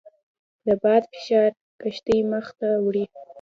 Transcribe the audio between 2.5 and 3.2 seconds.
ته وړي.